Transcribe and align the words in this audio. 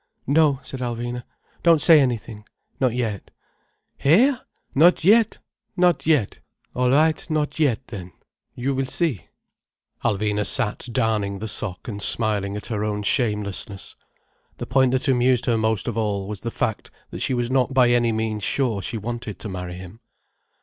"No," 0.25 0.59
said 0.63 0.79
Alvina. 0.79 1.21
"Don't 1.61 1.79
say 1.79 1.99
anything—not 1.99 2.95
yet." 2.95 3.29
"Hé? 3.99 4.35
Not 4.73 5.03
yet? 5.05 5.37
Not 5.77 6.07
yet. 6.07 6.39
All 6.75 6.89
right, 6.89 7.29
not 7.29 7.59
yet 7.59 7.85
then. 7.85 8.11
You 8.55 8.73
will 8.73 8.87
see—" 8.87 9.27
Alvina 10.03 10.43
sat 10.47 10.87
darning 10.91 11.37
the 11.37 11.47
sock 11.47 11.87
and 11.87 12.01
smiling 12.01 12.57
at 12.57 12.65
her 12.65 12.83
own 12.83 13.03
shamelessness. 13.03 13.95
The 14.57 14.65
point 14.65 14.93
that 14.93 15.07
amused 15.07 15.45
her 15.45 15.55
most 15.55 15.87
of 15.87 15.95
all 15.99 16.27
was 16.27 16.41
the 16.41 16.49
fact 16.49 16.89
that 17.11 17.19
she 17.21 17.35
was 17.35 17.51
not 17.51 17.71
by 17.75 17.91
any 17.91 18.11
means 18.11 18.43
sure 18.43 18.81
she 18.81 18.97
wanted 18.97 19.37
to 19.37 19.49
marry 19.49 19.75
him. 19.75 19.99